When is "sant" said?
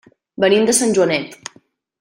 0.79-0.97